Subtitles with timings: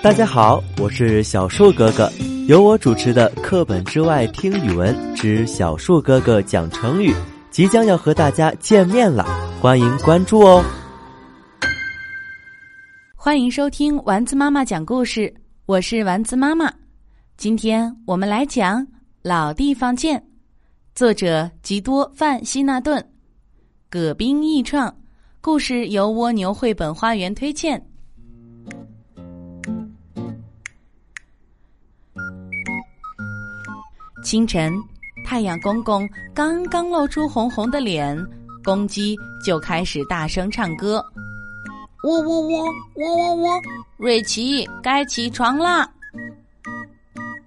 [0.00, 2.08] 大家好，我是小树哥哥，
[2.46, 7.10] 由我主持的《课本之外听语文之小树哥哥讲成语》
[7.50, 9.24] 即将要和大家见面了，
[9.60, 10.64] 欢迎关注哦！
[13.16, 15.34] 欢迎收听丸子妈妈讲故事，
[15.66, 16.72] 我是丸子妈妈。
[17.36, 18.80] 今天我们来讲
[19.22, 20.16] 《老地方见》，
[20.94, 23.04] 作者吉多·范希纳顿，
[23.90, 24.96] 葛冰译创，
[25.40, 27.84] 故事由蜗牛绘本花园推荐。
[34.22, 34.72] 清晨，
[35.24, 38.16] 太阳公公刚刚露出红红的脸，
[38.64, 41.04] 公鸡就开始大声唱歌
[42.02, 42.64] ：“喔喔喔，
[42.94, 43.62] 喔喔喔！
[43.96, 45.88] 瑞奇，该起床啦！”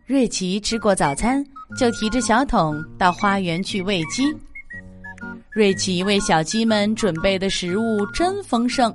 [0.07, 1.45] 瑞奇吃过早餐，
[1.77, 4.23] 就提着小桶到花园去喂鸡。
[5.51, 8.93] 瑞奇为小鸡们准备的食物真丰盛，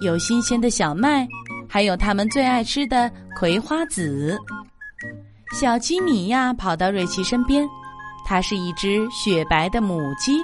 [0.00, 1.26] 有新鲜的小麦，
[1.68, 4.38] 还有他们最爱吃的葵花籽。
[5.52, 7.68] 小鸡米娅跑到瑞奇身边，
[8.24, 10.40] 它是一只雪白的母鸡。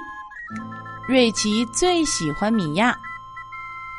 [1.07, 2.93] 瑞奇最喜欢米娅，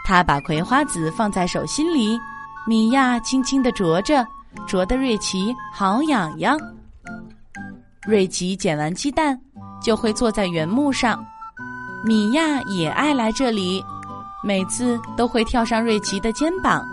[0.04, 2.18] 他把葵花籽放在手心里，
[2.66, 4.26] 米娅轻轻地啄着，
[4.66, 6.58] 啄得瑞奇好痒痒。
[8.06, 9.38] 瑞奇捡完鸡蛋，
[9.82, 11.24] 就会坐在原木上，
[12.04, 13.82] 米娅也爱来这里，
[14.44, 16.84] 每次都会跳上瑞奇的肩膀。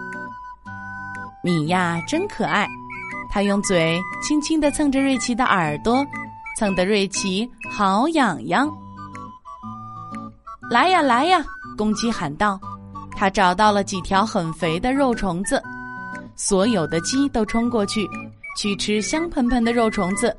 [1.44, 2.66] 米娅真可爱。
[3.36, 6.08] 他用嘴轻轻地蹭着瑞奇的耳朵，
[6.58, 8.66] 蹭得瑞奇好痒痒。
[10.72, 11.44] 来呀来呀！
[11.78, 12.58] 公鸡喊道。
[13.13, 15.61] 他找到了几条很肥的肉虫子，
[16.38, 18.08] 所有的鸡都冲过去
[18.58, 20.33] 去吃香喷喷的肉虫子，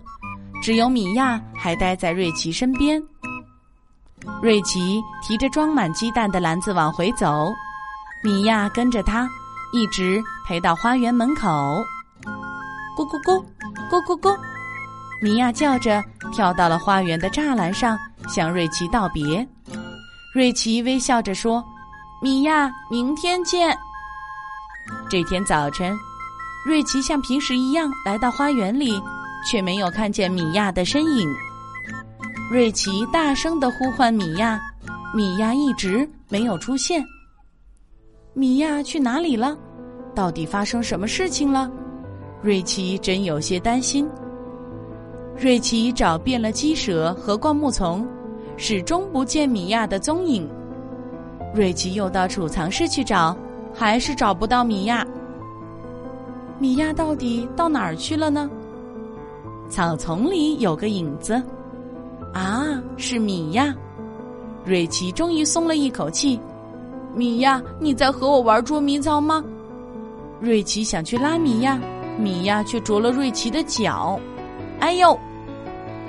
[0.62, 2.98] 只有米娅还待在瑞奇身边。
[4.40, 7.52] 瑞奇提着装满鸡蛋的篮子往回走，
[8.24, 9.28] 米娅跟着他，
[9.74, 11.84] 一直陪到花园门口。
[12.96, 13.44] 咕咕咕，
[13.90, 14.34] 咕咕咕，
[15.20, 16.02] 米娅叫着
[16.32, 19.46] 跳到了花园的栅栏上，向瑞奇道别。
[20.34, 21.62] 瑞奇微笑着说
[22.22, 23.76] ：“米娅，明天见。”
[25.10, 25.94] 这天早晨，
[26.64, 28.98] 瑞奇像平时一样来到花园里，
[29.46, 31.30] 却没有看见米娅的身影。
[32.50, 34.58] 瑞奇大声的呼唤米娅，
[35.14, 37.04] 米娅一直没有出现。
[38.32, 39.54] 米娅去哪里了？
[40.14, 41.70] 到底发生什么事情了？
[42.42, 44.08] 瑞奇真有些担心。
[45.36, 48.06] 瑞奇找遍了鸡舍和灌木丛，
[48.56, 50.48] 始终不见米娅的踪影。
[51.54, 53.36] 瑞奇又到储藏室去找，
[53.74, 55.06] 还是找不到米娅。
[56.58, 58.48] 米娅到底到哪儿去了呢？
[59.68, 61.42] 草丛里有个影子，
[62.32, 63.74] 啊，是米娅。
[64.64, 66.40] 瑞奇终于松了一口气。
[67.14, 69.44] 米娅，你在和我玩捉迷藏吗？
[70.40, 71.78] 瑞奇想去拉米娅。
[72.18, 74.18] 米娅却啄了瑞奇的脚，
[74.80, 75.18] 哎呦！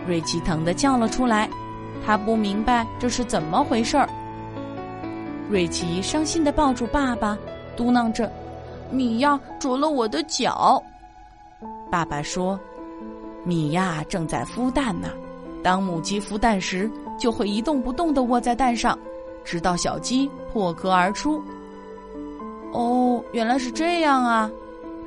[0.07, 1.50] 瑞奇疼得叫了出来，
[2.06, 4.07] 他不明白这是怎么回事儿。
[5.50, 7.38] 瑞奇伤心地抱住爸爸，
[7.75, 8.31] 嘟囔着
[8.91, 10.81] ：“米娅啄了我的脚。”
[11.91, 12.59] 爸爸说
[13.44, 15.09] ：“米娅正在孵蛋呢，
[15.63, 18.97] 当母鸡孵蛋时，就会一动不动地卧在蛋上，
[19.44, 21.41] 直到小鸡破壳而出。”
[22.72, 24.50] 哦，原来是这样啊！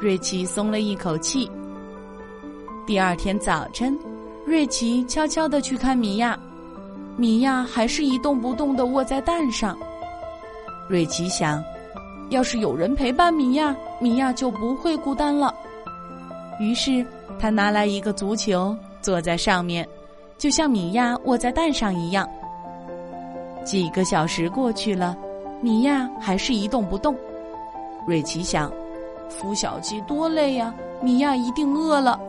[0.01, 1.51] 瑞奇松了一口气。
[2.87, 3.99] 第二天早晨，
[4.47, 6.39] 瑞奇悄悄地去看米娅，
[7.19, 9.77] 米娅还是一动不动地卧在蛋上。
[10.89, 11.63] 瑞奇想，
[12.31, 15.55] 要是有人陪伴米娅，米娅就不会孤单了。
[16.59, 17.05] 于是
[17.39, 19.87] 他拿来一个足球，坐在上面，
[20.39, 22.27] 就像米娅卧在蛋上一样。
[23.67, 25.15] 几个小时过去了，
[25.61, 27.15] 米娅还是一动不动。
[28.07, 28.73] 瑞奇想。
[29.31, 30.75] 孵小鸡多累呀！
[31.01, 32.21] 米娅一定饿了。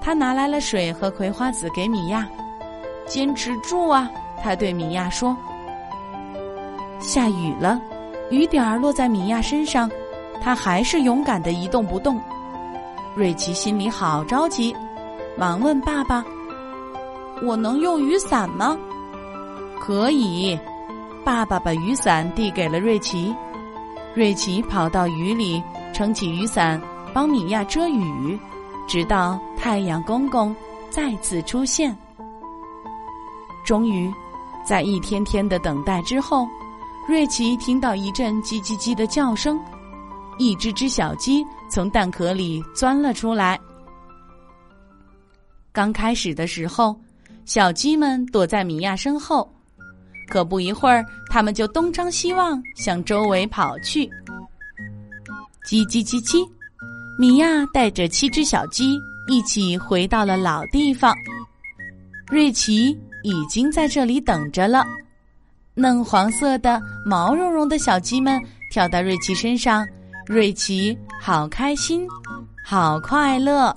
[0.00, 2.26] 他拿来了水和葵花籽给米娅。
[3.06, 4.10] 坚持住啊！
[4.42, 5.36] 他对米娅说。
[6.98, 7.80] 下雨了，
[8.30, 9.88] 雨点儿落在米娅身上，
[10.42, 12.20] 她还是勇敢的一动不动。
[13.14, 14.74] 瑞奇心里好着急，
[15.36, 16.24] 忙问爸爸
[17.46, 18.76] ：“我能用雨伞吗？”
[19.80, 20.58] 可以。
[21.24, 23.34] 爸爸把雨伞递给了瑞奇。
[24.14, 25.62] 瑞奇跑到雨里。
[25.96, 26.78] 撑起雨伞，
[27.14, 28.38] 帮米娅遮雨，
[28.86, 30.54] 直到太阳公公
[30.90, 31.96] 再次出现。
[33.64, 34.12] 终于，
[34.62, 36.46] 在一天天的等待之后，
[37.08, 39.58] 瑞奇听到一阵叽叽叽的叫声，
[40.36, 43.58] 一只只小鸡从蛋壳里钻了出来。
[45.72, 46.94] 刚开始的时候，
[47.46, 49.50] 小鸡们躲在米娅身后，
[50.28, 54.06] 可不一会儿，它们就东张西望，向周围跑去。
[55.66, 56.48] 叽叽叽叽，
[57.18, 61.12] 米娅带着七只小鸡一起回到了老地方，
[62.30, 64.84] 瑞奇已经在这里等着了。
[65.74, 68.40] 嫩黄色的、毛茸茸的小鸡们
[68.70, 69.84] 跳到瑞奇身上，
[70.26, 72.06] 瑞奇好开心，
[72.64, 73.76] 好快乐。